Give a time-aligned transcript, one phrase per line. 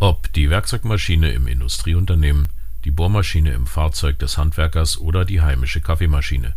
[0.00, 2.48] Ob die Werkzeugmaschine im Industrieunternehmen,
[2.84, 6.54] die Bohrmaschine im Fahrzeug des Handwerkers oder die heimische Kaffeemaschine,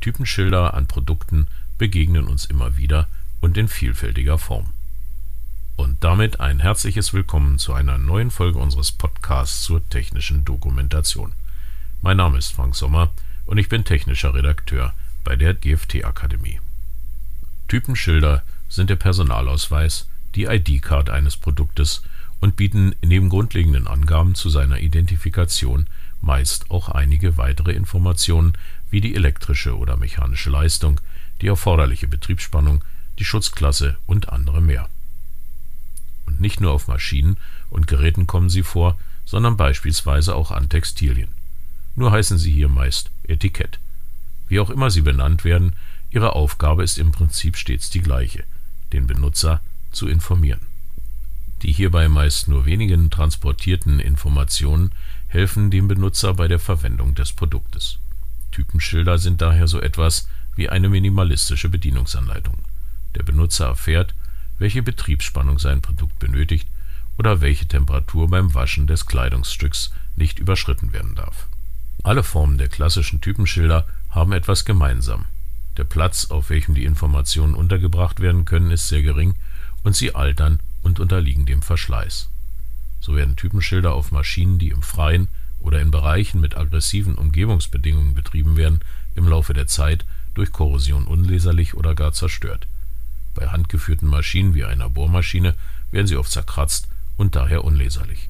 [0.00, 3.08] Typenschilder an Produkten begegnen uns immer wieder
[3.40, 4.70] und in vielfältiger Form.
[5.76, 11.34] Und damit ein herzliches Willkommen zu einer neuen Folge unseres Podcasts zur technischen Dokumentation.
[12.00, 13.10] Mein Name ist Frank Sommer
[13.46, 14.92] und ich bin technischer Redakteur
[15.24, 16.58] bei der GFT Akademie.
[17.68, 22.02] Typenschilder sind der Personalausweis, die ID-Card eines Produktes
[22.40, 25.86] und bieten neben grundlegenden Angaben zu seiner Identifikation
[26.20, 28.54] meist auch einige weitere Informationen
[28.90, 31.00] wie die elektrische oder mechanische Leistung,
[31.40, 32.84] die erforderliche Betriebsspannung,
[33.18, 34.88] die Schutzklasse und andere mehr.
[36.26, 37.36] Und nicht nur auf Maschinen
[37.70, 41.30] und Geräten kommen sie vor, sondern beispielsweise auch an Textilien.
[41.96, 43.78] Nur heißen sie hier meist Etikett.
[44.48, 45.74] Wie auch immer sie benannt werden,
[46.10, 48.44] ihre Aufgabe ist im Prinzip stets die gleiche,
[48.92, 49.60] den Benutzer
[49.92, 50.67] zu informieren.
[51.62, 54.92] Die hierbei meist nur wenigen transportierten Informationen
[55.26, 57.98] helfen dem Benutzer bei der Verwendung des Produktes.
[58.52, 62.56] Typenschilder sind daher so etwas wie eine minimalistische Bedienungsanleitung.
[63.16, 64.14] Der Benutzer erfährt,
[64.58, 66.68] welche Betriebsspannung sein Produkt benötigt
[67.18, 71.48] oder welche Temperatur beim Waschen des Kleidungsstücks nicht überschritten werden darf.
[72.04, 75.24] Alle Formen der klassischen Typenschilder haben etwas gemeinsam.
[75.76, 79.34] Der Platz, auf welchem die Informationen untergebracht werden können, ist sehr gering
[79.82, 82.28] und sie altern und unterliegen dem Verschleiß.
[83.00, 85.28] So werden Typenschilder auf Maschinen, die im Freien
[85.60, 88.80] oder in Bereichen mit aggressiven Umgebungsbedingungen betrieben werden,
[89.14, 92.66] im Laufe der Zeit durch Korrosion unleserlich oder gar zerstört.
[93.34, 95.54] Bei handgeführten Maschinen wie einer Bohrmaschine
[95.90, 98.28] werden sie oft zerkratzt und daher unleserlich.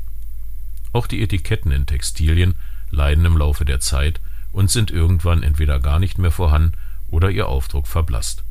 [0.92, 2.54] Auch die Etiketten in Textilien
[2.90, 4.20] leiden im Laufe der Zeit
[4.52, 6.72] und sind irgendwann entweder gar nicht mehr vorhanden
[7.08, 8.42] oder ihr Aufdruck verblasst.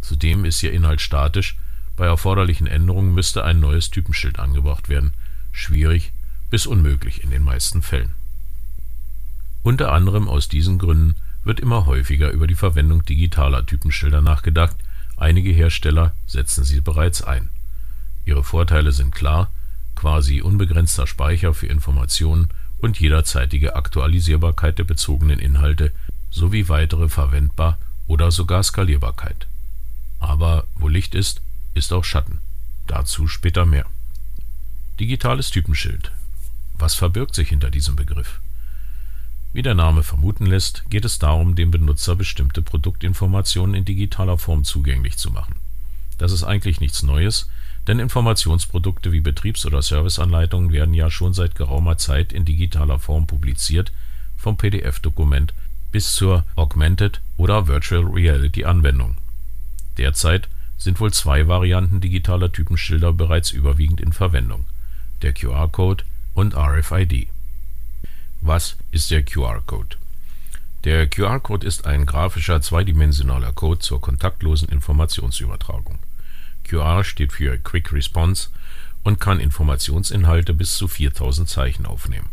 [0.00, 1.56] Zudem ist ihr Inhalt statisch
[1.96, 5.12] bei erforderlichen Änderungen müsste ein neues Typenschild angebracht werden,
[5.52, 6.12] schwierig
[6.50, 8.12] bis unmöglich in den meisten Fällen.
[9.62, 11.14] Unter anderem aus diesen Gründen
[11.44, 14.76] wird immer häufiger über die Verwendung digitaler Typenschilder nachgedacht,
[15.16, 17.48] einige Hersteller setzen sie bereits ein.
[18.24, 19.50] Ihre Vorteile sind klar,
[19.94, 22.48] quasi unbegrenzter Speicher für Informationen
[22.78, 25.92] und jederzeitige Aktualisierbarkeit der bezogenen Inhalte
[26.30, 29.46] sowie weitere Verwendbar oder sogar Skalierbarkeit.
[30.20, 31.40] Aber wo Licht ist,
[31.74, 32.38] ist auch Schatten.
[32.86, 33.86] Dazu später mehr.
[35.00, 36.12] Digitales Typenschild.
[36.78, 38.40] Was verbirgt sich hinter diesem Begriff?
[39.52, 44.64] Wie der Name vermuten lässt, geht es darum, dem Benutzer bestimmte Produktinformationen in digitaler Form
[44.64, 45.54] zugänglich zu machen.
[46.18, 47.48] Das ist eigentlich nichts Neues,
[47.86, 53.26] denn Informationsprodukte wie Betriebs- oder Serviceanleitungen werden ja schon seit geraumer Zeit in digitaler Form
[53.26, 53.92] publiziert,
[54.36, 55.54] vom PDF-Dokument
[55.92, 59.16] bis zur Augmented oder Virtual Reality Anwendung.
[59.98, 60.48] Derzeit
[60.78, 64.66] sind wohl zwei Varianten digitaler Typenschilder bereits überwiegend in Verwendung:
[65.22, 66.04] der QR-Code
[66.34, 67.28] und RFID.
[68.40, 69.96] Was ist der QR-Code?
[70.84, 75.98] Der QR-Code ist ein grafischer zweidimensionaler Code zur kontaktlosen Informationsübertragung.
[76.64, 78.50] QR steht für Quick Response
[79.02, 82.28] und kann Informationsinhalte bis zu 4000 Zeichen aufnehmen.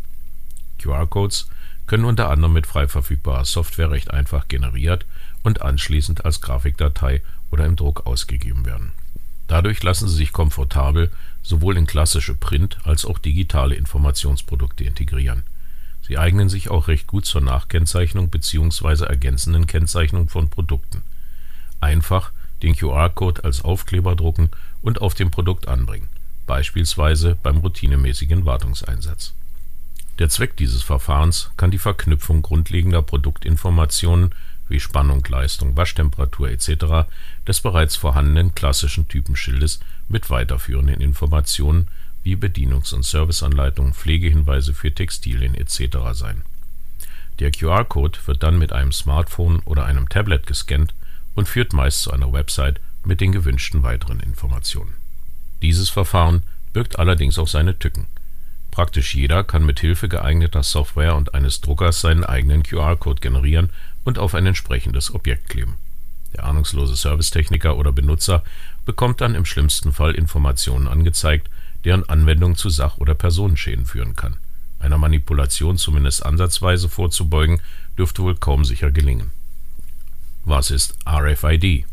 [0.78, 1.48] QR-Codes
[1.86, 5.06] können unter anderem mit frei verfügbarer Software recht einfach generiert
[5.42, 8.92] und anschließend als Grafikdatei oder im Druck ausgegeben werden.
[9.48, 11.10] Dadurch lassen sie sich komfortabel
[11.42, 15.42] sowohl in klassische Print- als auch digitale Informationsprodukte integrieren.
[16.06, 19.04] Sie eignen sich auch recht gut zur Nachkennzeichnung bzw.
[19.04, 21.02] ergänzenden Kennzeichnung von Produkten.
[21.80, 22.32] Einfach
[22.62, 24.50] den QR-Code als Aufkleber drucken
[24.82, 26.08] und auf dem Produkt anbringen,
[26.46, 29.34] beispielsweise beim routinemäßigen Wartungseinsatz.
[30.18, 34.34] Der Zweck dieses Verfahrens kann die Verknüpfung grundlegender Produktinformationen
[34.72, 37.06] wie Spannung, Leistung, Waschtemperatur etc.
[37.46, 39.78] des bereits vorhandenen klassischen Typenschildes
[40.08, 41.88] mit weiterführenden Informationen
[42.24, 45.98] wie Bedienungs- und Serviceanleitungen, Pflegehinweise für Textilien etc.
[46.12, 46.42] sein.
[47.38, 50.94] Der QR-Code wird dann mit einem Smartphone oder einem Tablet gescannt
[51.34, 54.94] und führt meist zu einer Website mit den gewünschten weiteren Informationen.
[55.62, 58.06] Dieses Verfahren birgt allerdings auch seine Tücken.
[58.72, 63.68] Praktisch jeder kann mit Hilfe geeigneter Software und eines Druckers seinen eigenen QR-Code generieren
[64.02, 65.76] und auf ein entsprechendes Objekt kleben.
[66.34, 68.42] Der ahnungslose Servicetechniker oder Benutzer
[68.86, 71.50] bekommt dann im schlimmsten Fall Informationen angezeigt,
[71.84, 74.38] deren Anwendung zu Sach- oder Personenschäden führen kann.
[74.80, 77.60] Einer Manipulation zumindest ansatzweise vorzubeugen,
[77.98, 79.32] dürfte wohl kaum sicher gelingen.
[80.46, 81.84] Was ist RFID?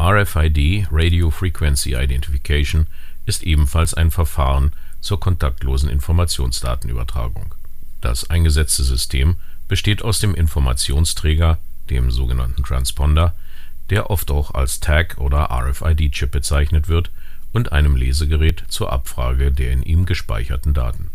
[0.00, 2.88] RFID, Radio Frequency Identification,
[3.24, 4.72] ist ebenfalls ein Verfahren
[5.02, 7.54] zur kontaktlosen Informationsdatenübertragung.
[8.00, 9.36] Das eingesetzte System
[9.68, 11.58] besteht aus dem Informationsträger,
[11.90, 13.34] dem sogenannten Transponder,
[13.90, 17.10] der oft auch als Tag oder RFID-Chip bezeichnet wird,
[17.52, 21.10] und einem Lesegerät zur Abfrage der in ihm gespeicherten Daten.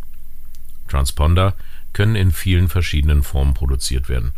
[0.88, 1.56] Transponder
[1.94, 4.34] können in vielen verschiedenen Formen produziert werden.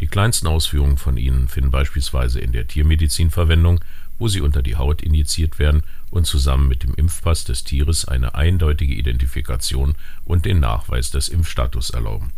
[0.00, 3.80] Die kleinsten Ausführungen von ihnen finden beispielsweise in der Tiermedizin Verwendung,
[4.18, 8.34] wo sie unter die Haut injiziert werden und zusammen mit dem Impfpass des Tieres eine
[8.34, 9.94] eindeutige Identifikation
[10.24, 12.32] und den Nachweis des Impfstatus erlauben.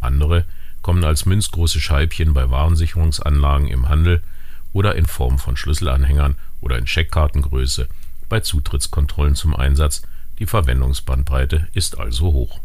[0.00, 0.44] Andere
[0.82, 4.22] kommen als münzgroße Scheibchen bei Warensicherungsanlagen im Handel
[4.72, 7.88] oder in Form von Schlüsselanhängern oder in Scheckkartengröße
[8.28, 10.02] bei Zutrittskontrollen zum Einsatz,
[10.38, 12.60] die Verwendungsbandbreite ist also hoch.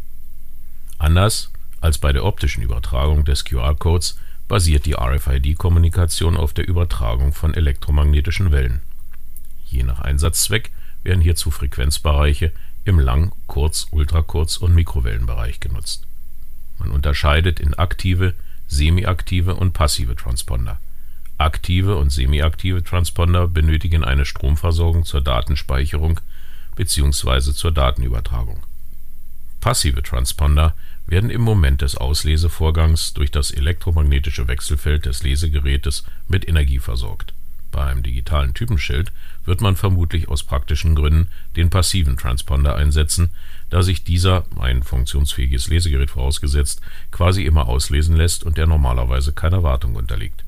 [0.96, 4.18] Anders als bei der optischen Übertragung des QR-Codes
[4.48, 8.80] basiert die RFID-Kommunikation auf der Übertragung von elektromagnetischen Wellen.
[9.66, 10.72] Je nach Einsatzzweck
[11.02, 12.52] werden hierzu Frequenzbereiche
[12.84, 16.06] im Lang-, Kurz-, Ultrakurz- und Mikrowellenbereich genutzt.
[16.78, 18.34] Man unterscheidet in aktive,
[18.66, 20.80] semiaktive und passive Transponder.
[21.36, 26.20] Aktive und semiaktive Transponder benötigen eine Stromversorgung zur Datenspeicherung
[26.76, 27.52] bzw.
[27.52, 28.60] zur Datenübertragung.
[29.60, 30.74] Passive Transponder
[31.08, 37.32] werden im Moment des Auslesevorgangs durch das elektromagnetische Wechselfeld des Lesegerätes mit Energie versorgt.
[37.70, 39.10] Bei einem digitalen Typenschild
[39.44, 43.30] wird man vermutlich aus praktischen Gründen den passiven Transponder einsetzen,
[43.70, 49.62] da sich dieser, ein funktionsfähiges Lesegerät vorausgesetzt, quasi immer auslesen lässt und er normalerweise keiner
[49.62, 50.44] Wartung unterliegt.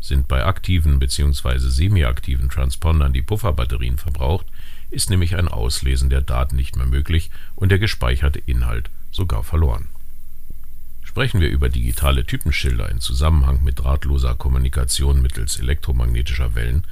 [0.00, 1.58] Sind bei aktiven bzw.
[1.58, 4.46] semiaktiven Transpondern die Pufferbatterien verbraucht,
[4.90, 9.88] ist nämlich ein Auslesen der Daten nicht mehr möglich und der gespeicherte Inhalt sogar verloren.
[11.02, 16.84] Sprechen wir über digitale Typenschilder in Zusammenhang mit drahtloser Kommunikation mittels elektromagnetischer Wellen,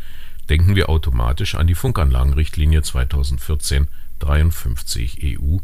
[0.48, 5.58] denken wir automatisch an die Funkanlagenrichtlinie 2014/53 EU,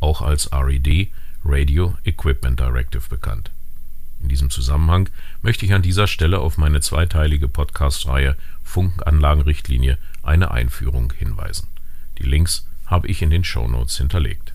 [0.00, 1.12] auch als RED
[1.44, 3.52] Radio Equipment Directive bekannt.
[4.20, 5.10] In diesem Zusammenhang
[5.42, 11.68] möchte ich an dieser Stelle auf meine zweiteilige Podcast-Reihe Funkanlagenrichtlinie eine Einführung hinweisen.
[12.18, 14.53] Die Links habe ich in den Shownotes hinterlegt.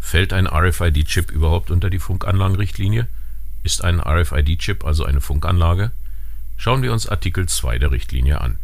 [0.00, 3.06] Fällt ein RFID-Chip überhaupt unter die Funkanlagenrichtlinie?
[3.62, 5.92] Ist ein RFID-Chip also eine Funkanlage?
[6.56, 8.58] Schauen wir uns Artikel 2 der Richtlinie an.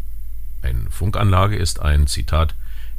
[0.62, 2.54] Eine Funkanlage ist ein Zitat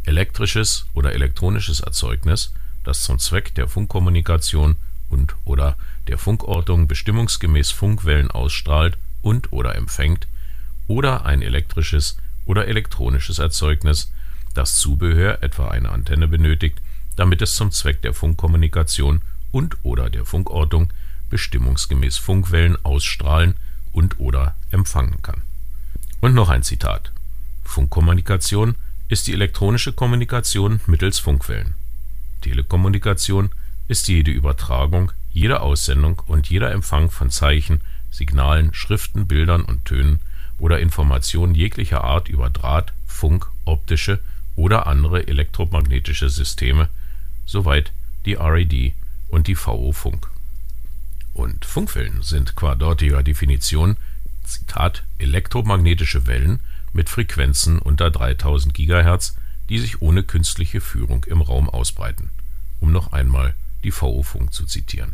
[0.05, 2.53] elektrisches oder elektronisches Erzeugnis,
[2.83, 4.77] das zum Zweck der Funkkommunikation
[5.09, 5.75] und oder
[6.07, 10.27] der Funkortung bestimmungsgemäß Funkwellen ausstrahlt und oder empfängt
[10.87, 14.11] oder ein elektrisches oder elektronisches Erzeugnis,
[14.53, 16.79] das Zubehör, etwa eine Antenne benötigt,
[17.17, 19.21] damit es zum Zweck der Funkkommunikation
[19.51, 20.93] und/oder der Funkortung
[21.29, 23.55] bestimmungsgemäß Funkwellen ausstrahlen
[23.91, 25.41] und/oder empfangen kann.
[26.21, 27.11] Und noch ein Zitat:
[27.65, 28.75] Funkkommunikation
[29.09, 31.73] ist die elektronische Kommunikation mittels Funkwellen.
[32.41, 33.49] Telekommunikation
[33.87, 37.81] ist jede Übertragung, jede Aussendung und jeder Empfang von Zeichen,
[38.11, 40.19] Signalen, Schriften, Bildern und Tönen
[40.59, 44.19] oder Informationen jeglicher Art über Draht, Funk, optische
[44.55, 46.89] oder andere elektromagnetische Systeme,
[47.47, 47.91] soweit
[48.25, 48.93] die RED
[49.29, 50.29] und die VO Funk.
[51.33, 53.97] Und Funkwellen sind qua dortiger Definition
[54.43, 56.59] Zitat elektromagnetische Wellen
[56.93, 59.35] mit Frequenzen unter 3000 GHz,
[59.69, 62.29] die sich ohne künstliche Führung im Raum ausbreiten,
[62.79, 65.13] um noch einmal die VO Funk zu zitieren.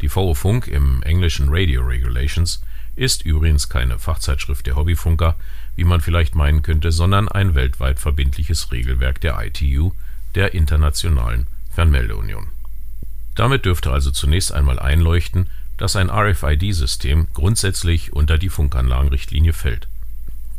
[0.00, 2.62] Die VO Funk im englischen Radio Regulations
[2.96, 5.36] ist übrigens keine Fachzeitschrift der Hobbyfunker,
[5.76, 9.92] wie man vielleicht meinen könnte, sondern ein weltweit verbindliches Regelwerk der ITU,
[10.34, 12.48] der Internationalen Fernmeldeunion.
[13.34, 19.88] Damit dürfte also zunächst einmal einleuchten, dass ein RFID-System grundsätzlich unter die Funkanlagenrichtlinie fällt.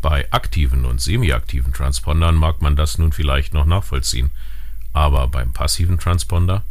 [0.01, 4.31] Bei aktiven und semiaktiven Transpondern mag man das nun vielleicht noch nachvollziehen,
[4.93, 6.63] aber beim passiven Transponder,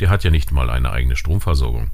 [0.00, 1.90] der hat ja nicht mal eine eigene Stromversorgung.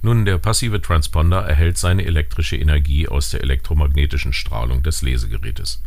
[0.00, 5.82] Nun, der passive Transponder erhält seine elektrische Energie aus der elektromagnetischen Strahlung des Lesegerätes,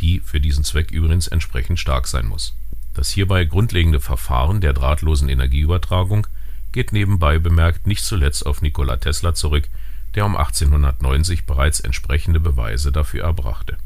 [0.00, 2.54] die für diesen Zweck übrigens entsprechend stark sein muss.
[2.96, 6.26] Das hierbei grundlegende Verfahren der drahtlosen Energieübertragung
[6.72, 9.68] geht nebenbei bemerkt nicht zuletzt auf Nikola Tesla zurück,
[10.14, 13.76] der um 1890 bereits entsprechende Beweise dafür erbrachte.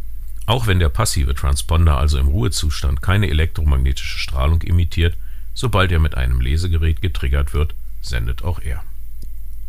[0.47, 5.17] Auch wenn der passive Transponder also im Ruhezustand keine elektromagnetische Strahlung emittiert,
[5.55, 8.85] sobald er mit einem Lesegerät getriggert wird, sendet auch er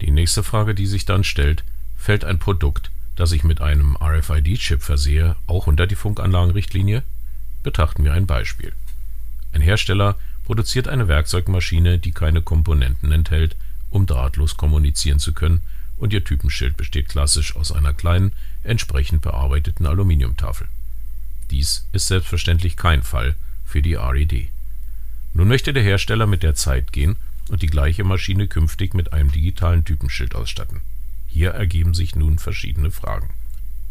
[0.02, 1.64] die nächste Frage, die sich dann stellt,
[1.98, 7.04] fällt ein Produkt, das ich mit einem RFID-Chip versehe, auch unter die Funkanlagenrichtlinie?
[7.64, 8.74] Betrachten wir ein Beispiel.
[9.54, 13.56] Ein Hersteller produziert eine Werkzeugmaschine, die keine Komponenten enthält,
[13.90, 15.62] um drahtlos kommunizieren zu können,
[15.98, 18.32] und ihr Typenschild besteht klassisch aus einer kleinen,
[18.64, 20.68] entsprechend bearbeiteten Aluminiumtafel.
[21.52, 24.50] Dies ist selbstverständlich kein Fall für die RED.
[25.34, 27.18] Nun möchte der Hersteller mit der Zeit gehen
[27.50, 30.82] und die gleiche Maschine künftig mit einem digitalen Typenschild ausstatten.
[31.28, 33.30] Hier ergeben sich nun verschiedene Fragen.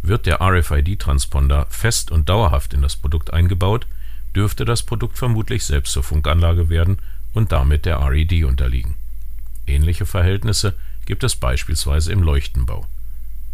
[0.03, 3.87] Wird der RFID-Transponder fest und dauerhaft in das Produkt eingebaut,
[4.35, 6.99] dürfte das Produkt vermutlich selbst zur Funkanlage werden
[7.33, 8.95] und damit der RED unterliegen.
[9.67, 10.75] Ähnliche Verhältnisse
[11.07, 12.87] gibt es beispielsweise im Leuchtenbau.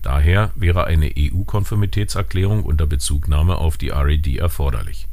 [0.02, 5.06] Daher wäre eine EU-Konformitätserklärung unter Bezugnahme auf die RED erforderlich.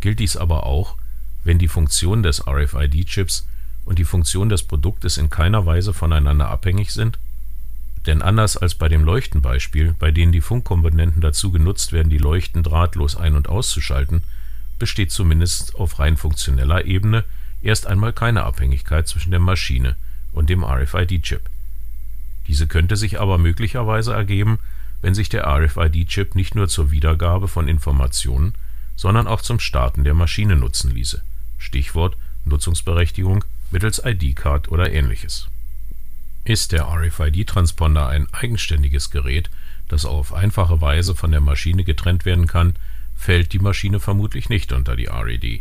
[0.00, 0.96] Gilt dies aber auch,
[1.44, 3.46] wenn die Funktion des RFID-Chips
[3.84, 7.18] und die Funktion des Produktes in keiner Weise voneinander abhängig sind?
[8.06, 12.62] Denn anders als bei dem Leuchtenbeispiel, bei denen die Funkkomponenten dazu genutzt werden, die Leuchten
[12.62, 14.22] drahtlos ein- und auszuschalten,
[14.80, 17.22] besteht zumindest auf rein funktioneller Ebene
[17.62, 19.94] erst einmal keine Abhängigkeit zwischen der Maschine
[20.32, 21.42] und dem RFID-Chip.
[22.48, 24.58] Diese könnte sich aber möglicherweise ergeben,
[25.02, 28.54] wenn sich der RFID-Chip nicht nur zur Wiedergabe von Informationen,
[28.96, 31.22] sondern auch zum Starten der Maschine nutzen ließe.
[31.58, 35.48] Stichwort Nutzungsberechtigung mittels ID-Card oder ähnliches.
[36.44, 39.50] Ist der RFID-Transponder ein eigenständiges Gerät,
[39.88, 42.74] das auf einfache Weise von der Maschine getrennt werden kann,
[43.20, 45.60] fällt die Maschine vermutlich nicht unter die RED.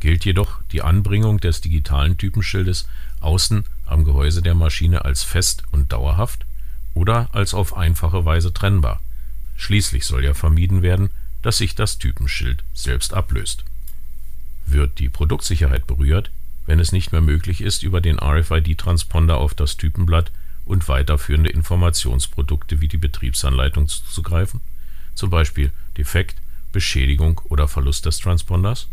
[0.00, 2.88] Gilt jedoch die Anbringung des digitalen Typenschildes
[3.20, 6.44] außen am Gehäuse der Maschine als fest und dauerhaft
[6.92, 9.00] oder als auf einfache Weise trennbar.
[9.56, 11.10] Schließlich soll ja vermieden werden,
[11.40, 13.64] dass sich das Typenschild selbst ablöst.
[14.66, 16.32] Wird die Produktsicherheit berührt,
[16.66, 20.32] wenn es nicht mehr möglich ist, über den RFID-Transponder auf das Typenblatt
[20.64, 24.60] und weiterführende Informationsprodukte wie die Betriebsanleitung zuzugreifen,
[25.14, 26.41] zum Beispiel Defekt,
[26.72, 28.88] Beschädigung oder Verlust des Transponders?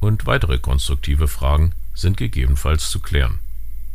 [0.00, 3.38] Und weitere konstruktive Fragen sind gegebenenfalls zu klären.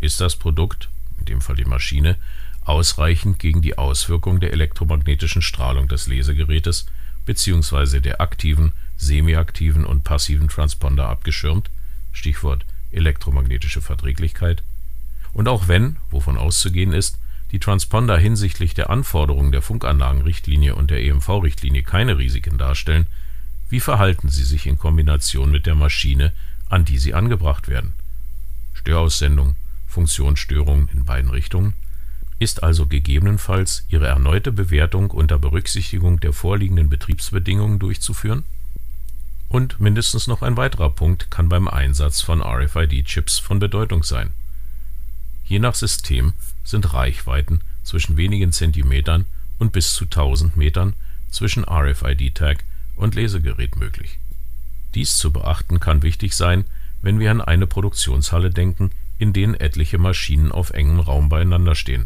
[0.01, 2.15] Ist das Produkt, in dem Fall die Maschine,
[2.63, 6.86] ausreichend gegen die Auswirkung der elektromagnetischen Strahlung des Lesegerätes
[7.25, 8.00] bzw.
[8.00, 11.69] der aktiven, semiaktiven und passiven Transponder abgeschirmt?
[12.12, 14.63] Stichwort elektromagnetische Verträglichkeit.
[15.33, 17.19] Und auch wenn, wovon auszugehen ist,
[17.51, 23.08] die Transponder hinsichtlich der Anforderungen der Funkanlagenrichtlinie und der EMV-Richtlinie keine Risiken darstellen,
[23.70, 26.32] wie verhalten sie sich in Kombination mit der Maschine,
[26.70, 27.94] an die sie angebracht werden?
[28.74, 29.56] Störaussendung,
[29.88, 31.74] Funktionsstörungen in beiden Richtungen?
[32.39, 38.44] Ist also gegebenenfalls ihre erneute Bewertung unter Berücksichtigung der vorliegenden Betriebsbedingungen durchzuführen?
[39.50, 44.29] Und mindestens noch ein weiterer Punkt kann beim Einsatz von RFID-Chips von Bedeutung sein.
[45.50, 49.25] Je nach System sind Reichweiten zwischen wenigen Zentimetern
[49.58, 50.94] und bis zu 1000 Metern
[51.32, 52.63] zwischen RFID-Tag
[52.96, 54.20] und Lesegerät möglich.
[54.94, 56.65] Dies zu beachten kann wichtig sein,
[57.01, 62.06] wenn wir an eine Produktionshalle denken, in denen etliche Maschinen auf engem Raum beieinander stehen.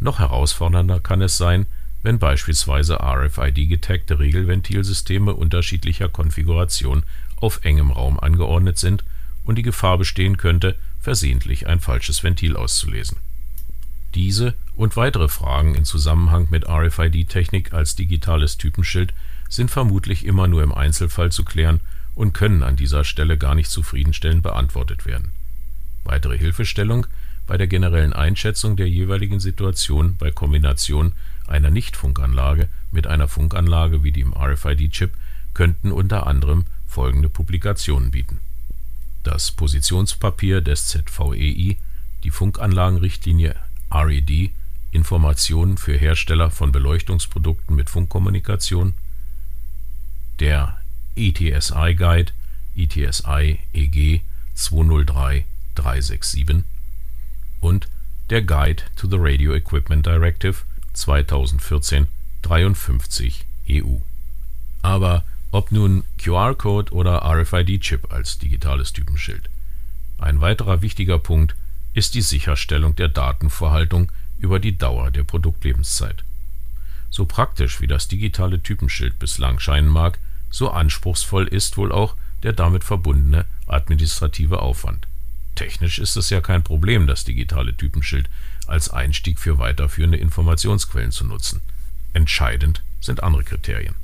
[0.00, 1.66] Noch herausfordernder kann es sein,
[2.02, 7.02] wenn beispielsweise RFID-getagte Regelventilsysteme unterschiedlicher Konfiguration
[7.36, 9.04] auf engem Raum angeordnet sind
[9.44, 10.76] und die Gefahr bestehen könnte,
[11.08, 13.16] versehentlich ein falsches Ventil auszulesen.
[14.14, 19.14] Diese und weitere Fragen in Zusammenhang mit RFID-Technik als digitales Typenschild
[19.48, 21.80] sind vermutlich immer nur im Einzelfall zu klären
[22.14, 25.32] und können an dieser Stelle gar nicht zufriedenstellend beantwortet werden.
[26.04, 27.06] Weitere Hilfestellung
[27.46, 31.12] bei der generellen Einschätzung der jeweiligen Situation bei Kombination
[31.46, 35.12] einer Nichtfunkanlage mit einer Funkanlage wie dem RFID-Chip
[35.54, 38.40] könnten unter anderem folgende Publikationen bieten:
[39.28, 41.76] Das Positionspapier des ZVEI,
[42.24, 43.56] die Funkanlagenrichtlinie
[43.92, 44.52] RED
[44.90, 48.94] Informationen für Hersteller von Beleuchtungsprodukten mit Funkkommunikation,
[50.40, 50.80] der
[51.14, 52.32] ETSI Guide
[52.74, 54.22] ETSI EG
[54.54, 55.44] 203
[55.74, 56.64] 367
[57.60, 57.86] und
[58.30, 60.62] der Guide to the Radio Equipment Directive
[60.96, 63.98] 2014-53 EU.
[64.80, 69.48] Aber ob nun QR-Code oder RFID-Chip als digitales Typenschild.
[70.18, 71.54] Ein weiterer wichtiger Punkt
[71.94, 76.22] ist die Sicherstellung der Datenvorhaltung über die Dauer der Produktlebenszeit.
[77.10, 80.18] So praktisch wie das digitale Typenschild bislang scheinen mag,
[80.50, 85.06] so anspruchsvoll ist wohl auch der damit verbundene administrative Aufwand.
[85.54, 88.28] Technisch ist es ja kein Problem, das digitale Typenschild
[88.66, 91.60] als Einstieg für weiterführende Informationsquellen zu nutzen.
[92.12, 93.94] Entscheidend sind andere Kriterien.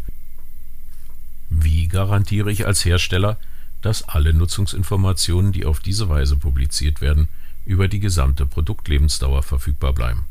[1.57, 3.39] Wie garantiere ich als Hersteller,
[3.81, 7.29] dass alle Nutzungsinformationen, die auf diese Weise publiziert werden,
[7.65, 10.27] über die gesamte Produktlebensdauer verfügbar bleiben?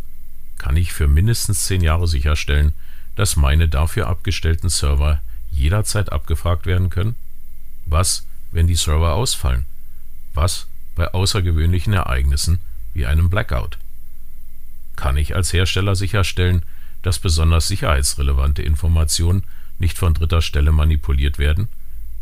[0.58, 2.74] Kann ich für mindestens zehn Jahre sicherstellen,
[3.16, 7.16] dass meine dafür abgestellten Server jederzeit abgefragt werden können?
[7.86, 9.66] Was, wenn die Server ausfallen?
[10.34, 12.60] Was, bei außergewöhnlichen Ereignissen
[12.94, 13.78] wie einem Blackout?
[14.98, 16.64] Kann ich als Hersteller sicherstellen,
[17.02, 19.44] dass besonders sicherheitsrelevante Informationen
[19.84, 21.68] nicht von dritter Stelle manipuliert werden?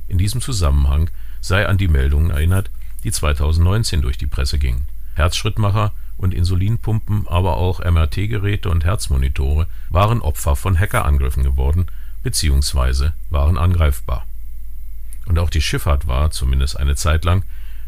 [0.08, 2.72] In diesem Zusammenhang sei an die Meldungen erinnert,
[3.04, 4.88] die 2019 durch die Presse gingen.
[5.14, 11.86] Herzschrittmacher und Insulinpumpen, aber auch MRT-Geräte und Herzmonitore waren Opfer von Hackerangriffen geworden
[12.24, 13.12] bzw.
[13.30, 14.26] waren angreifbar.
[15.28, 17.44] Und auch die Schifffahrt war, zumindest eine Zeit lang,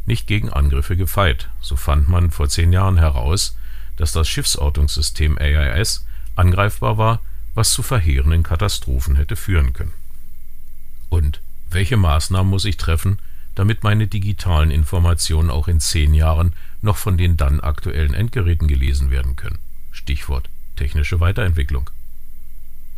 [0.05, 1.49] nicht gegen Angriffe gefeit.
[1.61, 3.57] So fand man vor zehn Jahren heraus,
[3.97, 7.21] dass das Schiffsortungssystem AIS angreifbar war,
[7.53, 9.93] was zu verheerenden Katastrophen hätte führen können.
[11.09, 13.19] Und welche Maßnahmen muss ich treffen,
[13.55, 19.11] damit meine digitalen Informationen auch in zehn Jahren noch von den dann aktuellen Endgeräten gelesen
[19.11, 19.59] werden können?
[19.91, 21.89] Stichwort technische Weiterentwicklung.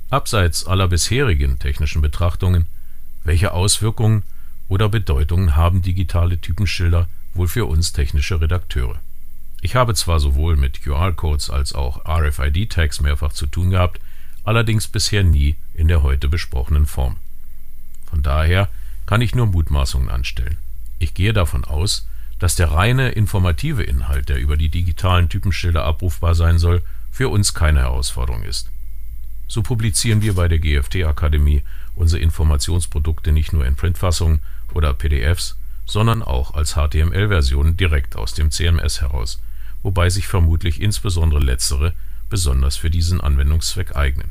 [0.10, 2.68] Abseits aller bisherigen technischen Betrachtungen,
[3.24, 4.24] welche Auswirkungen
[4.68, 9.00] oder Bedeutungen haben digitale Typenschilder wohl für uns technische Redakteure?
[9.62, 14.00] Ich habe zwar sowohl mit QR-Codes als auch RFID-Tags mehrfach zu tun gehabt,
[14.46, 17.18] allerdings bisher nie in der heute besprochenen Form.
[18.06, 18.70] Von daher
[19.06, 20.58] kann ich nur Mutmaßungen anstellen.
[21.00, 22.08] Ich gehe davon aus,
[22.40, 27.54] dass der reine informative Inhalt, der über die digitalen Typenschilder abrufbar sein soll, für uns
[27.54, 28.70] keine Herausforderung ist.
[29.48, 31.64] So publizieren wir bei der GFT Akademie
[31.96, 34.40] unsere Informationsprodukte nicht nur in Printfassungen
[34.74, 39.42] oder PDFs, sondern auch als HTML-Versionen direkt aus dem CMS heraus,
[39.84, 41.94] wobei sich vermutlich insbesondere letztere
[42.36, 44.30] besonders für diesen Anwendungszweck eignen.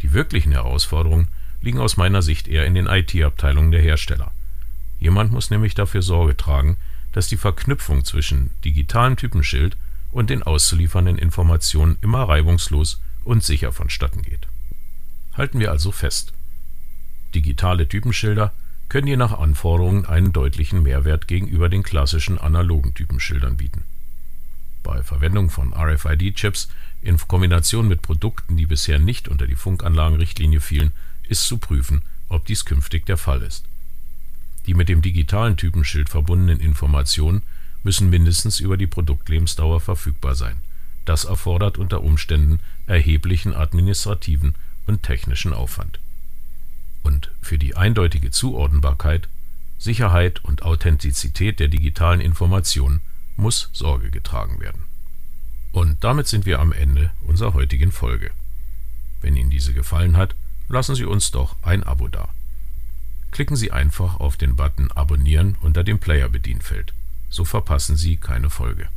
[0.00, 1.28] Die wirklichen Herausforderungen
[1.60, 4.30] liegen aus meiner Sicht eher in den IT-Abteilungen der Hersteller.
[4.98, 6.78] Jemand muss nämlich dafür Sorge tragen,
[7.12, 9.76] dass die Verknüpfung zwischen digitalem Typenschild
[10.10, 14.48] und den auszuliefernden Informationen immer reibungslos und sicher vonstatten geht.
[15.34, 16.32] Halten wir also fest.
[17.34, 18.54] Digitale Typenschilder
[18.88, 23.84] können je nach Anforderungen einen deutlichen Mehrwert gegenüber den klassischen analogen Typenschildern bieten.
[24.82, 26.68] Bei Verwendung von RFID-Chips
[27.02, 30.92] in Kombination mit Produkten, die bisher nicht unter die Funkanlagenrichtlinie fielen,
[31.28, 33.66] ist zu prüfen, ob dies künftig der Fall ist.
[34.66, 37.42] Die mit dem digitalen Typenschild verbundenen Informationen
[37.82, 40.56] müssen mindestens über die Produktlebensdauer verfügbar sein.
[41.04, 44.54] Das erfordert unter Umständen erheblichen administrativen
[44.86, 45.98] und technischen Aufwand.
[47.02, 49.28] Und für die eindeutige Zuordnbarkeit,
[49.78, 53.00] Sicherheit und Authentizität der digitalen Informationen
[53.36, 54.84] muss Sorge getragen werden.
[55.72, 58.30] Und damit sind wir am Ende unserer heutigen Folge.
[59.20, 60.36] Wenn Ihnen diese gefallen hat,
[60.68, 62.28] lassen Sie uns doch ein Abo da.
[63.30, 66.92] Klicken Sie einfach auf den Button Abonnieren unter dem Player-Bedienfeld.
[67.30, 68.88] So verpassen Sie keine Folge.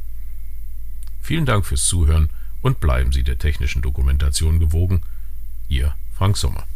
[1.22, 2.30] Vielen Dank fürs Zuhören
[2.62, 5.02] und bleiben Sie der technischen Dokumentation gewogen.
[5.70, 6.68] Ihr Frank Sommer.